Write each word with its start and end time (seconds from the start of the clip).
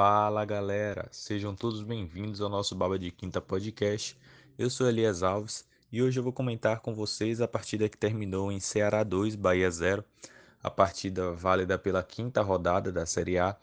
Fala 0.00 0.44
galera, 0.44 1.08
sejam 1.10 1.56
todos 1.56 1.82
bem-vindos 1.82 2.40
ao 2.40 2.48
nosso 2.48 2.72
Baba 2.76 2.96
de 2.96 3.10
Quinta 3.10 3.40
podcast. 3.40 4.16
Eu 4.56 4.70
sou 4.70 4.88
Elias 4.88 5.24
Alves 5.24 5.66
e 5.90 6.00
hoje 6.00 6.20
eu 6.20 6.22
vou 6.22 6.32
comentar 6.32 6.78
com 6.78 6.94
vocês 6.94 7.40
a 7.40 7.48
partida 7.48 7.88
que 7.88 7.98
terminou 7.98 8.52
em 8.52 8.60
Ceará 8.60 9.02
2, 9.02 9.34
Bahia 9.34 9.68
0, 9.68 10.04
a 10.62 10.70
partida 10.70 11.32
válida 11.32 11.76
pela 11.76 12.00
quinta 12.00 12.40
rodada 12.42 12.92
da 12.92 13.04
Série 13.04 13.38
A. 13.38 13.56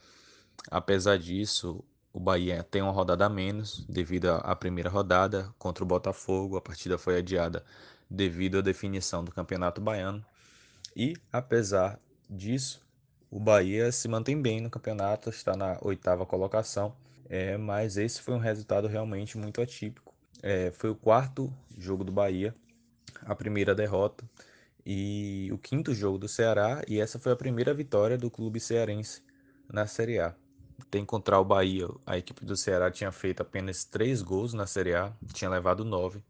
Apesar 0.70 1.18
disso, 1.18 1.82
o 2.12 2.20
Bahia 2.20 2.64
tem 2.70 2.82
uma 2.82 2.92
rodada 2.92 3.28
a 3.28 3.30
menos 3.30 3.86
devido 3.88 4.30
à 4.30 4.54
primeira 4.58 4.90
rodada 4.90 5.56
contra 5.58 5.86
o 5.86 5.88
Botafogo. 5.88 6.58
A 6.58 6.62
partida 6.62 6.98
foi 6.98 7.18
adiada 7.18 7.64
devido 8.10 8.58
à 8.58 8.62
definição 8.62 9.24
do 9.24 9.32
Campeonato 9.32 9.80
Baiano. 9.80 10.22
E 10.94 11.14
apesar 11.32 11.98
disso, 12.30 12.85
o 13.36 13.40
Bahia 13.40 13.92
se 13.92 14.08
mantém 14.08 14.42
bem 14.42 14.62
no 14.62 14.70
campeonato, 14.70 15.30
está 15.30 15.58
na 15.58 15.78
oitava 15.82 16.26
colocação, 16.26 16.96
é, 17.28 17.58
mas 17.58 17.98
esse 17.98 18.22
foi 18.22 18.34
um 18.34 18.38
resultado 18.38 18.88
realmente 18.88 19.38
muito 19.38 19.62
atípico. 19.62 20.16
É, 20.42 20.72
foi 20.72 20.90
o 20.90 20.96
quarto 20.96 21.54
jogo 21.78 22.06
do 22.06 22.14
Bahia, 22.14 22.56
a 23.26 23.36
primeira 23.36 23.76
derrota 23.76 24.24
e 24.86 25.50
o 25.52 25.58
quinto 25.58 25.94
jogo 25.94 26.18
do 26.18 26.30
Ceará, 26.30 26.82
e 26.88 26.98
essa 26.98 27.20
foi 27.20 27.34
a 27.34 27.36
primeira 27.36 27.74
vitória 27.74 28.18
do 28.18 28.32
clube 28.32 28.58
cearense 28.58 29.22
na 29.70 29.86
Série 29.86 30.18
A. 30.18 30.34
Tem 30.90 31.04
contra 31.04 31.38
o 31.38 31.44
Bahia, 31.44 31.90
a 32.06 32.18
equipe 32.18 32.46
do 32.46 32.56
Ceará 32.56 32.90
tinha 32.90 33.12
feito 33.12 33.42
apenas 33.42 33.84
três 33.84 34.22
gols 34.22 34.54
na 34.54 34.66
Série 34.66 34.96
A, 34.96 35.12
tinha 35.34 35.50
levado 35.50 35.84
nove, 35.84 36.24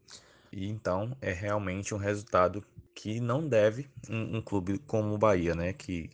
e 0.50 0.68
então 0.68 1.16
é 1.20 1.32
realmente 1.32 1.94
um 1.94 1.98
resultado 1.98 2.64
que 2.92 3.20
não 3.20 3.46
deve 3.46 3.88
um, 4.10 4.38
um 4.38 4.42
clube 4.42 4.80
como 4.88 5.14
o 5.14 5.18
Bahia, 5.18 5.54
né, 5.54 5.72
que 5.72 6.10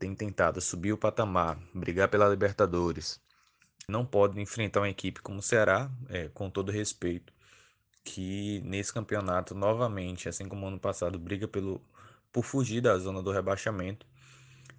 tem 0.00 0.14
tentado 0.14 0.60
subir 0.62 0.92
o 0.94 0.98
patamar, 0.98 1.60
brigar 1.74 2.08
pela 2.08 2.26
Libertadores, 2.26 3.20
não 3.86 4.04
pode 4.04 4.40
enfrentar 4.40 4.80
uma 4.80 4.88
equipe 4.88 5.20
como 5.20 5.40
o 5.40 5.42
Ceará, 5.42 5.90
é, 6.08 6.28
com 6.28 6.48
todo 6.48 6.72
respeito, 6.72 7.32
que 8.02 8.62
nesse 8.64 8.92
campeonato 8.92 9.54
novamente, 9.54 10.28
assim 10.28 10.48
como 10.48 10.66
ano 10.66 10.80
passado, 10.80 11.18
briga 11.18 11.46
pelo, 11.46 11.82
por 12.32 12.44
fugir 12.44 12.80
da 12.80 12.96
zona 12.98 13.22
do 13.22 13.30
rebaixamento. 13.30 14.06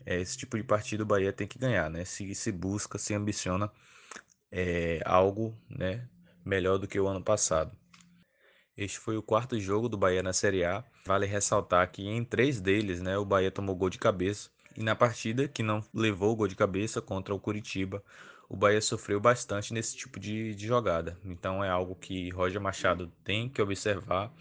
É, 0.05 0.19
esse 0.19 0.35
tipo 0.37 0.57
de 0.57 0.63
partido 0.63 1.01
o 1.01 1.05
Bahia 1.05 1.31
tem 1.31 1.47
que 1.47 1.59
ganhar, 1.59 1.87
né? 1.89 2.03
Se, 2.03 2.33
se 2.33 2.51
busca, 2.51 2.97
se 2.97 3.13
ambiciona 3.13 3.71
é, 4.51 5.01
algo 5.05 5.55
né, 5.69 6.07
melhor 6.43 6.79
do 6.79 6.87
que 6.87 6.99
o 6.99 7.07
ano 7.07 7.23
passado. 7.23 7.77
Este 8.75 8.97
foi 8.97 9.17
o 9.17 9.21
quarto 9.21 9.59
jogo 9.59 9.87
do 9.87 9.97
Bahia 9.97 10.23
na 10.23 10.33
Série 10.33 10.65
A. 10.65 10.83
Vale 11.05 11.27
ressaltar 11.27 11.91
que 11.91 12.07
em 12.07 12.25
três 12.25 12.59
deles, 12.59 13.01
né, 13.01 13.17
o 13.17 13.25
Bahia 13.25 13.51
tomou 13.51 13.75
gol 13.75 13.89
de 13.91 13.99
cabeça. 13.99 14.49
E 14.75 14.83
na 14.83 14.95
partida, 14.95 15.47
que 15.47 15.63
não 15.63 15.83
levou 15.93 16.31
o 16.31 16.35
gol 16.35 16.47
de 16.47 16.55
cabeça 16.55 17.01
contra 17.01 17.33
o 17.33 17.39
Curitiba, 17.39 18.03
o 18.49 18.55
Bahia 18.55 18.81
sofreu 18.81 19.19
bastante 19.19 19.73
nesse 19.73 19.95
tipo 19.95 20.19
de, 20.19 20.53
de 20.55 20.67
jogada. 20.67 21.17
Então 21.23 21.63
é 21.63 21.69
algo 21.69 21.95
que 21.95 22.29
Roger 22.31 22.61
Machado 22.61 23.11
tem 23.23 23.47
que 23.49 23.61
observar, 23.61 24.31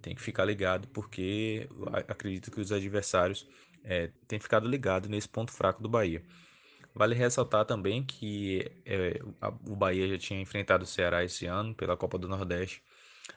tem 0.00 0.14
que 0.14 0.22
ficar 0.22 0.44
ligado, 0.44 0.88
porque 0.88 1.68
acredito 2.08 2.50
que 2.50 2.60
os 2.60 2.72
adversários 2.72 3.46
é, 3.84 4.10
têm 4.26 4.40
ficado 4.40 4.66
ligados 4.68 5.08
nesse 5.08 5.28
ponto 5.28 5.52
fraco 5.52 5.82
do 5.82 5.88
Bahia. 5.88 6.22
Vale 6.94 7.14
ressaltar 7.14 7.64
também 7.64 8.02
que 8.02 8.70
é, 8.84 9.20
o 9.66 9.76
Bahia 9.76 10.08
já 10.08 10.18
tinha 10.18 10.40
enfrentado 10.40 10.84
o 10.84 10.86
Ceará 10.86 11.22
esse 11.22 11.46
ano 11.46 11.74
pela 11.74 11.96
Copa 11.96 12.18
do 12.18 12.28
Nordeste, 12.28 12.82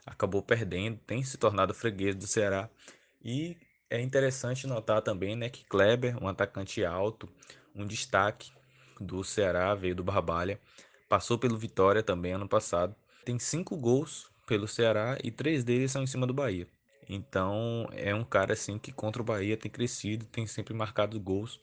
acabou 0.05 0.41
perdendo, 0.41 0.97
tem 1.05 1.21
se 1.23 1.38
tornado 1.38 1.73
freguês 1.73 2.16
do 2.16 2.25
Ceará 2.25 2.69
e 3.23 3.58
é 3.94 4.02
interessante 4.02 4.66
notar 4.66 5.03
também 5.03 5.36
né, 5.36 5.49
que 5.49 5.63
Kleber, 5.66 6.17
um 6.22 6.27
atacante 6.27 6.83
alto, 6.83 7.30
um 7.75 7.86
destaque 7.86 8.52
do 8.99 9.23
Ceará, 9.23 9.75
veio 9.75 9.94
do 9.94 10.03
Barbalha, 10.03 10.59
passou 11.08 11.38
pelo 11.38 11.59
Vitória 11.59 12.02
também 12.02 12.33
ano 12.33 12.48
passado. 12.48 12.95
Tem 13.23 13.37
cinco 13.37 13.77
gols 13.77 14.31
pelo 14.48 14.67
Ceará 14.67 15.20
e 15.23 15.30
três 15.30 15.64
deles 15.64 15.92
são 15.92 16.02
em 16.02 16.08
cima 16.08 16.26
do 16.26 16.33
Bahia. 16.33 16.67
Então 17.08 17.87
é 17.92 18.15
um 18.15 18.23
cara 18.23 18.54
assim 18.54 18.80
que 18.80 18.92
contra 18.92 19.21
o 19.21 19.26
Bahia 19.26 19.55
tem 19.55 19.70
crescido, 19.70 20.25
tem 20.25 20.48
sempre 20.48 20.73
marcado 20.73 21.20
gols 21.20 21.60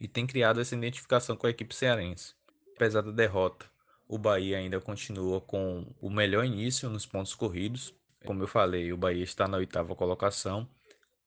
e 0.00 0.08
tem 0.08 0.26
criado 0.26 0.62
essa 0.62 0.74
identificação 0.74 1.36
com 1.36 1.46
a 1.46 1.50
equipe 1.50 1.74
cearense. 1.74 2.34
Apesar 2.74 3.02
da 3.02 3.10
derrota, 3.10 3.66
o 4.08 4.16
Bahia 4.16 4.56
ainda 4.56 4.80
continua 4.80 5.38
com 5.38 5.84
o 6.00 6.08
melhor 6.08 6.46
início 6.46 6.88
nos 6.88 7.04
pontos 7.04 7.34
corridos. 7.34 7.94
Como 8.24 8.42
eu 8.42 8.48
falei, 8.48 8.90
o 8.90 8.96
Bahia 8.96 9.22
está 9.22 9.46
na 9.46 9.58
oitava 9.58 9.94
colocação 9.94 10.66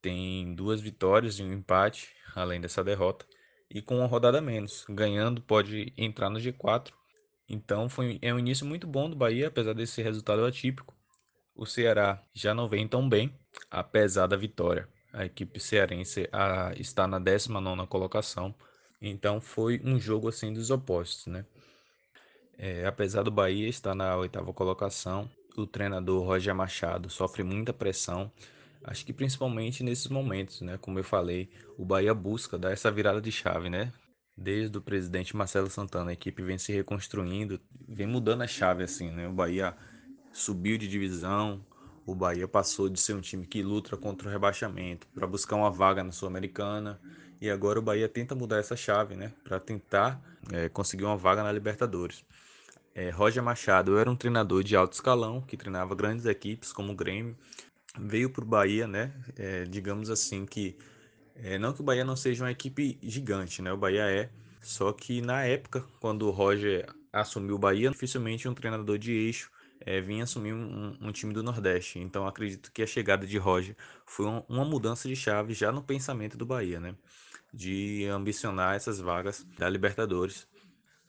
tem 0.07 0.55
duas 0.55 0.79
vitórias 0.79 1.37
e 1.37 1.43
um 1.43 1.51
empate, 1.51 2.15
além 2.33 2.61
dessa 2.61 2.81
derrota, 2.81 3.25
e 3.69 3.81
com 3.81 3.97
uma 3.97 4.07
rodada 4.07 4.39
menos. 4.39 4.85
Ganhando, 4.89 5.41
pode 5.41 5.91
entrar 5.97 6.29
no 6.29 6.39
G4. 6.39 6.93
Então 7.49 7.89
foi, 7.89 8.17
é 8.21 8.33
um 8.33 8.39
início 8.39 8.65
muito 8.65 8.87
bom 8.87 9.09
do 9.09 9.17
Bahia, 9.17 9.49
apesar 9.49 9.73
desse 9.73 10.01
resultado 10.01 10.45
atípico. 10.45 10.95
O 11.53 11.65
Ceará 11.65 12.23
já 12.33 12.53
não 12.53 12.69
vem 12.69 12.87
tão 12.87 13.07
bem, 13.09 13.37
apesar 13.69 14.27
da 14.27 14.37
vitória. 14.37 14.87
A 15.11 15.25
equipe 15.25 15.59
cearense 15.59 16.29
a, 16.31 16.71
está 16.77 17.05
na 17.05 17.19
19 17.19 17.85
colocação. 17.87 18.55
Então 19.01 19.41
foi 19.41 19.81
um 19.83 19.99
jogo 19.99 20.29
assim 20.29 20.53
dos 20.53 20.71
opostos, 20.71 21.25
né? 21.27 21.45
É, 22.57 22.85
apesar 22.85 23.23
do 23.23 23.31
Bahia 23.31 23.67
estar 23.67 23.93
na 23.93 24.15
oitava 24.15 24.53
colocação, 24.53 25.29
o 25.57 25.67
treinador 25.67 26.23
Roger 26.23 26.55
Machado 26.55 27.09
sofre 27.09 27.43
muita 27.43 27.73
pressão 27.73 28.31
Acho 28.83 29.05
que 29.05 29.13
principalmente 29.13 29.83
nesses 29.83 30.07
momentos, 30.07 30.61
né? 30.61 30.77
Como 30.77 30.99
eu 30.99 31.03
falei, 31.03 31.49
o 31.77 31.85
Bahia 31.85 32.13
busca 32.13 32.57
dar 32.57 32.71
essa 32.71 32.91
virada 32.91 33.21
de 33.21 33.31
chave, 33.31 33.69
né? 33.69 33.91
Desde 34.35 34.77
o 34.77 34.81
presidente 34.81 35.35
Marcelo 35.35 35.69
Santana, 35.69 36.11
a 36.11 36.13
equipe 36.13 36.43
vem 36.43 36.57
se 36.57 36.71
reconstruindo, 36.71 37.59
vem 37.87 38.07
mudando 38.07 38.43
a 38.43 38.47
chave 38.47 38.83
assim, 38.83 39.09
né? 39.09 39.27
O 39.27 39.33
Bahia 39.33 39.75
subiu 40.31 40.77
de 40.77 40.87
divisão, 40.87 41.65
o 42.05 42.15
Bahia 42.15 42.47
passou 42.47 42.87
de 42.87 42.99
ser 42.99 43.13
um 43.13 43.21
time 43.21 43.45
que 43.45 43.61
luta 43.61 43.97
contra 43.97 44.29
o 44.29 44.31
rebaixamento 44.31 45.07
para 45.07 45.27
buscar 45.27 45.55
uma 45.55 45.69
vaga 45.69 46.03
na 46.03 46.11
Sul-Americana 46.11 46.99
e 47.41 47.49
agora 47.49 47.79
o 47.79 47.81
Bahia 47.81 48.07
tenta 48.07 48.33
mudar 48.33 48.57
essa 48.57 48.75
chave, 48.75 49.15
né? 49.15 49.33
Para 49.43 49.59
tentar 49.59 50.21
é, 50.53 50.69
conseguir 50.69 51.03
uma 51.03 51.17
vaga 51.17 51.43
na 51.43 51.51
Libertadores. 51.51 52.23
É, 52.95 53.09
Roger 53.09 53.43
Machado 53.43 53.97
era 53.97 54.09
um 54.09 54.15
treinador 54.15 54.63
de 54.63 54.75
alto 54.75 54.93
escalão 54.93 55.41
que 55.41 55.57
treinava 55.57 55.93
grandes 55.93 56.25
equipes 56.25 56.71
como 56.71 56.93
o 56.93 56.95
Grêmio, 56.95 57.37
veio 57.99 58.29
para 58.29 58.43
o 58.43 58.47
Bahia, 58.47 58.87
né? 58.87 59.13
É, 59.35 59.63
digamos 59.65 60.09
assim 60.09 60.45
que 60.45 60.77
é, 61.35 61.57
não 61.57 61.73
que 61.73 61.81
o 61.81 61.83
Bahia 61.83 62.03
não 62.03 62.15
seja 62.15 62.43
uma 62.43 62.51
equipe 62.51 62.97
gigante, 63.01 63.61
né? 63.61 63.71
O 63.71 63.77
Bahia 63.77 64.09
é, 64.09 64.29
só 64.61 64.91
que 64.91 65.21
na 65.21 65.43
época 65.43 65.85
quando 65.99 66.27
o 66.27 66.31
Roger 66.31 66.85
assumiu 67.11 67.55
o 67.55 67.59
Bahia, 67.59 67.89
dificilmente 67.89 68.47
um 68.47 68.53
treinador 68.53 68.97
de 68.97 69.11
eixo 69.11 69.51
é, 69.79 70.01
vinha 70.01 70.23
assumir 70.23 70.53
um, 70.53 70.97
um, 71.01 71.11
time 71.11 71.33
do 71.33 71.43
Nordeste. 71.43 71.99
Então 71.99 72.27
acredito 72.27 72.71
que 72.71 72.81
a 72.81 72.87
chegada 72.87 73.25
de 73.25 73.37
Roger 73.37 73.75
foi 74.05 74.25
um, 74.25 74.43
uma 74.49 74.65
mudança 74.65 75.07
de 75.07 75.15
chave 75.15 75.53
já 75.53 75.71
no 75.71 75.81
pensamento 75.81 76.37
do 76.37 76.45
Bahia, 76.45 76.79
né? 76.79 76.95
De 77.53 78.05
ambicionar 78.07 78.75
essas 78.75 78.99
vagas 78.99 79.45
da 79.57 79.69
Libertadores. 79.69 80.47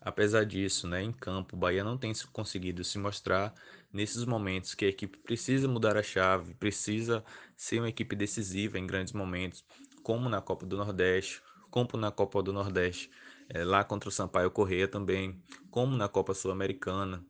Apesar 0.08 0.46
disso, 0.46 0.88
né, 0.88 1.02
em 1.02 1.12
campo, 1.12 1.54
o 1.54 1.58
Bahia 1.58 1.84
não 1.84 1.98
tem 1.98 2.14
conseguido 2.32 2.82
se 2.82 2.98
mostrar 2.98 3.54
nesses 3.92 4.24
momentos 4.24 4.74
que 4.74 4.86
a 4.86 4.88
equipe 4.88 5.19
precisa 5.19 5.69
mudar 5.69 5.98
a 5.98 6.02
chave, 6.02 6.54
precisa 6.54 7.22
ser 7.54 7.78
uma 7.78 7.91
equipe 7.91 8.16
decisiva 8.16 8.78
em 8.78 8.86
grandes 8.86 9.12
momentos, 9.12 9.66
como 10.02 10.26
na 10.30 10.41
Copa 10.41 10.64
do 10.64 10.78
Nordeste, 10.78 11.42
como 11.70 11.91
na 11.98 12.10
Copa 12.10 12.42
do 12.42 12.54
Nordeste, 12.54 13.10
é, 13.50 13.62
lá 13.62 13.84
contra 13.84 14.08
o 14.08 14.12
Sampaio 14.12 14.50
Correia 14.50 14.88
também, 14.88 15.38
como 15.70 15.94
na 15.94 16.08
Copa 16.08 16.32
Sul-Americana, 16.32 17.22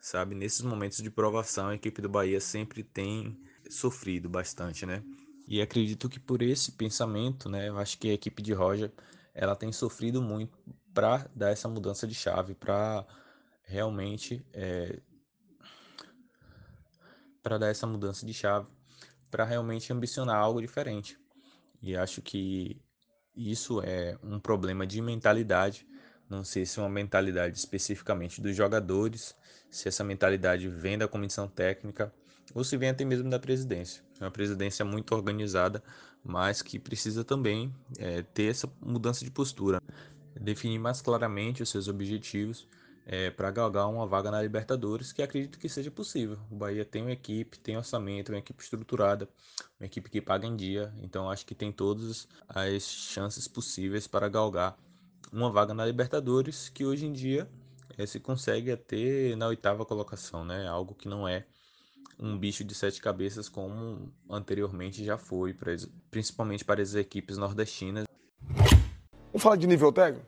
sabe? 0.00 0.34
Nesses 0.34 0.62
momentos 0.62 0.98
de 0.98 1.12
provação, 1.12 1.68
a 1.68 1.76
equipe 1.76 2.02
do 2.02 2.08
Bahia 2.08 2.40
sempre 2.40 2.82
tem 2.82 3.38
sofrido 3.70 4.28
bastante, 4.28 4.84
né? 4.84 5.04
E 5.46 5.62
acredito 5.62 6.08
que 6.08 6.18
por 6.18 6.42
esse 6.42 6.72
pensamento, 6.72 7.48
né, 7.48 7.68
eu 7.68 7.78
acho 7.78 7.96
que 7.96 8.10
a 8.10 8.12
equipe 8.12 8.42
de 8.42 8.52
Roger, 8.52 8.92
ela 9.32 9.54
tem 9.54 9.70
sofrido 9.70 10.20
muito 10.20 10.58
para 10.94 11.28
dar 11.34 11.50
essa 11.50 11.68
mudança 11.68 12.06
de 12.06 12.14
chave, 12.14 12.54
para 12.54 13.04
realmente 13.64 14.46
é, 14.52 15.00
para 17.42 17.58
dar 17.58 17.68
essa 17.68 17.86
mudança 17.86 18.24
de 18.24 18.32
chave, 18.32 18.66
para 19.30 19.44
realmente 19.44 19.92
ambicionar 19.92 20.36
algo 20.36 20.60
diferente. 20.60 21.18
E 21.82 21.96
acho 21.96 22.22
que 22.22 22.80
isso 23.36 23.82
é 23.82 24.16
um 24.22 24.38
problema 24.38 24.86
de 24.86 25.02
mentalidade. 25.02 25.86
Não 26.30 26.42
sei 26.42 26.64
se 26.64 26.78
é 26.78 26.82
uma 26.82 26.88
mentalidade 26.88 27.58
especificamente 27.58 28.40
dos 28.40 28.56
jogadores, 28.56 29.36
se 29.70 29.88
essa 29.88 30.02
mentalidade 30.02 30.68
vem 30.68 30.96
da 30.96 31.06
comissão 31.06 31.46
técnica 31.46 32.12
ou 32.54 32.64
se 32.64 32.76
vem 32.76 32.90
até 32.90 33.04
mesmo 33.04 33.28
da 33.28 33.38
presidência. 33.38 34.02
É 34.20 34.24
uma 34.24 34.30
presidência 34.30 34.84
muito 34.84 35.14
organizada, 35.14 35.82
mas 36.22 36.62
que 36.62 36.78
precisa 36.78 37.24
também 37.24 37.74
é, 37.98 38.22
ter 38.22 38.50
essa 38.50 38.70
mudança 38.80 39.24
de 39.24 39.30
postura, 39.30 39.78
definir 40.40 40.78
mais 40.78 41.00
claramente 41.00 41.62
os 41.62 41.68
seus 41.68 41.88
objetivos 41.88 42.66
é, 43.06 43.30
para 43.30 43.50
galgar 43.50 43.88
uma 43.88 44.06
vaga 44.06 44.30
na 44.30 44.40
Libertadores, 44.42 45.12
que 45.12 45.22
acredito 45.22 45.58
que 45.58 45.68
seja 45.68 45.90
possível. 45.90 46.38
O 46.50 46.56
Bahia 46.56 46.84
tem 46.84 47.02
uma 47.02 47.12
equipe, 47.12 47.58
tem 47.58 47.76
orçamento, 47.76 48.30
uma 48.32 48.38
equipe 48.38 48.62
estruturada, 48.62 49.28
uma 49.78 49.86
equipe 49.86 50.08
que 50.08 50.20
paga 50.20 50.46
em 50.46 50.56
dia, 50.56 50.92
então 51.02 51.30
acho 51.30 51.44
que 51.44 51.54
tem 51.54 51.70
todas 51.70 52.26
as 52.48 52.82
chances 52.82 53.46
possíveis 53.46 54.06
para 54.06 54.28
galgar 54.28 54.76
uma 55.32 55.50
vaga 55.50 55.74
na 55.74 55.84
Libertadores, 55.84 56.68
que 56.68 56.84
hoje 56.84 57.06
em 57.06 57.12
dia 57.12 57.48
é, 57.98 58.06
se 58.06 58.20
consegue 58.20 58.74
ter 58.76 59.36
na 59.36 59.48
oitava 59.48 59.84
colocação, 59.84 60.44
né? 60.44 60.66
Algo 60.66 60.94
que 60.94 61.08
não 61.08 61.26
é 61.28 61.44
um 62.18 62.38
bicho 62.38 62.64
de 62.64 62.74
sete 62.74 63.00
cabeças 63.00 63.48
como 63.48 64.12
anteriormente 64.30 65.04
já 65.04 65.18
foi, 65.18 65.54
principalmente 66.10 66.64
para 66.64 66.80
as 66.80 66.94
equipes 66.94 67.36
nordestinas. 67.36 68.04
Vamos 69.34 69.42
falar 69.42 69.56
de 69.56 69.66
nível 69.66 69.90
técnico? 69.90 70.24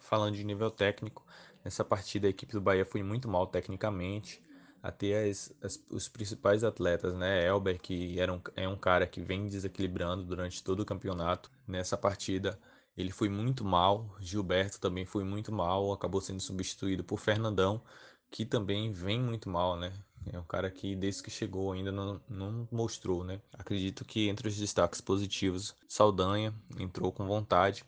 Falando 0.00 0.34
de 0.34 0.42
nível 0.42 0.70
técnico, 0.70 1.22
nessa 1.62 1.84
partida 1.84 2.26
a 2.26 2.30
equipe 2.30 2.54
do 2.54 2.62
Bahia 2.62 2.86
foi 2.86 3.02
muito 3.02 3.28
mal 3.28 3.46
tecnicamente. 3.46 4.42
Até 4.82 5.28
as, 5.28 5.52
as, 5.62 5.78
os 5.90 6.08
principais 6.08 6.64
atletas, 6.64 7.12
né? 7.12 7.46
Elber, 7.46 7.78
que 7.78 8.18
era 8.18 8.32
um, 8.32 8.40
é 8.56 8.66
um 8.66 8.74
cara 8.74 9.06
que 9.06 9.20
vem 9.20 9.46
desequilibrando 9.48 10.24
durante 10.24 10.64
todo 10.64 10.80
o 10.80 10.84
campeonato. 10.86 11.50
Nessa 11.66 11.94
partida 11.94 12.58
ele 12.96 13.12
foi 13.12 13.28
muito 13.28 13.66
mal. 13.66 14.16
Gilberto 14.18 14.80
também 14.80 15.04
foi 15.04 15.22
muito 15.22 15.52
mal, 15.52 15.92
acabou 15.92 16.22
sendo 16.22 16.40
substituído 16.40 17.04
por 17.04 17.18
Fernandão, 17.18 17.82
que 18.30 18.46
também 18.46 18.90
vem 18.92 19.20
muito 19.20 19.50
mal, 19.50 19.76
né? 19.76 19.92
É 20.32 20.38
um 20.38 20.44
cara 20.44 20.70
que 20.70 20.94
desde 20.94 21.22
que 21.22 21.30
chegou 21.30 21.72
ainda 21.72 21.90
não, 21.90 22.20
não 22.28 22.68
mostrou, 22.70 23.24
né? 23.24 23.40
Acredito 23.52 24.04
que 24.04 24.28
entre 24.28 24.48
os 24.48 24.56
destaques 24.56 25.00
positivos, 25.00 25.74
Saldanha 25.88 26.54
entrou 26.78 27.10
com 27.12 27.26
vontade 27.26 27.84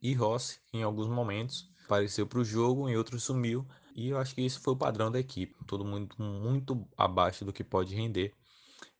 e 0.00 0.14
Rossi 0.14 0.60
em 0.72 0.82
alguns 0.82 1.08
momentos 1.08 1.68
apareceu 1.84 2.26
para 2.26 2.38
o 2.38 2.44
jogo, 2.44 2.88
em 2.88 2.96
outros 2.96 3.24
sumiu. 3.24 3.66
E 3.96 4.10
eu 4.10 4.18
acho 4.18 4.34
que 4.34 4.42
esse 4.42 4.58
foi 4.60 4.74
o 4.74 4.76
padrão 4.76 5.10
da 5.10 5.18
equipe. 5.18 5.56
Todo 5.66 5.84
mundo 5.84 6.14
muito 6.18 6.86
abaixo 6.96 7.44
do 7.44 7.52
que 7.52 7.64
pode 7.64 7.94
render. 7.94 8.32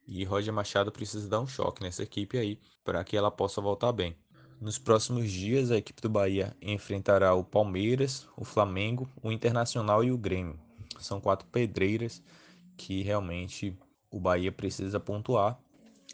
E 0.06 0.24
Roger 0.24 0.52
Machado 0.52 0.90
precisa 0.90 1.28
dar 1.28 1.40
um 1.40 1.46
choque 1.46 1.82
nessa 1.82 2.02
equipe 2.02 2.36
aí 2.36 2.58
para 2.84 3.04
que 3.04 3.16
ela 3.16 3.30
possa 3.30 3.60
voltar 3.60 3.92
bem. 3.92 4.16
Nos 4.60 4.76
próximos 4.76 5.30
dias, 5.30 5.70
a 5.70 5.76
equipe 5.76 6.02
do 6.02 6.10
Bahia 6.10 6.54
enfrentará 6.60 7.32
o 7.32 7.44
Palmeiras, 7.44 8.28
o 8.36 8.44
Flamengo, 8.44 9.08
o 9.22 9.30
Internacional 9.30 10.02
e 10.02 10.10
o 10.10 10.18
Grêmio. 10.18 10.58
São 10.98 11.20
quatro 11.20 11.46
pedreiras 11.48 12.20
que 12.80 13.02
realmente 13.02 13.76
o 14.10 14.18
Bahia 14.18 14.50
precisa 14.50 14.98
pontuar, 14.98 15.60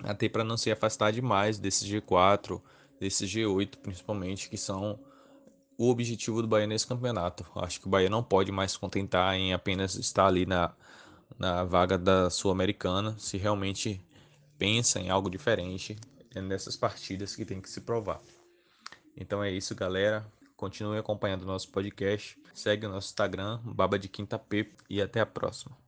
até 0.03 0.29
para 0.29 0.43
não 0.43 0.57
se 0.57 0.71
afastar 0.71 1.13
demais 1.13 1.61
desse 1.61 1.87
G4, 1.87 2.61
desse 2.99 3.25
G8 3.25 3.77
principalmente, 3.77 4.51
que 4.51 4.57
são 4.57 4.99
o 5.79 5.89
objetivo 5.89 6.43
do 6.43 6.49
Bahia 6.49 6.67
nesse 6.67 6.87
campeonato. 6.87 7.47
Acho 7.55 7.81
que 7.81 7.87
o 7.87 7.91
Bahia 7.91 8.11
não 8.11 8.23
pode 8.23 8.51
mais 8.51 8.73
se 8.73 8.79
contentar 8.81 9.37
em 9.37 9.53
apenas 9.53 9.95
estar 9.95 10.27
ali 10.27 10.45
na, 10.45 10.75
na 11.39 11.63
vaga 11.63 11.97
da 11.97 12.29
Sul-Americana, 12.31 13.15
se 13.17 13.39
realmente 13.39 14.05
pensa 14.59 14.99
em 14.99 15.09
algo 15.09 15.31
diferente, 15.31 15.97
é 16.35 16.41
nessas 16.41 16.77
partidas 16.77 17.37
que 17.37 17.45
tem 17.45 17.61
que 17.61 17.71
se 17.71 17.81
provar. 17.81 18.21
Então 19.17 19.43
é 19.43 19.53
isso, 19.53 19.73
galera. 19.73 20.27
Continue 20.57 20.99
acompanhando 20.99 21.43
o 21.43 21.47
nosso 21.47 21.71
podcast. 21.71 22.37
Segue 22.53 22.87
o 22.87 22.91
nosso 22.91 23.09
Instagram, 23.09 23.61
Baba 23.63 23.99
de 23.99 24.09
Quinta 24.09 24.39
P, 24.39 24.73
e 24.91 25.01
até 25.01 25.21
a 25.21 25.27
próxima. 25.27 25.86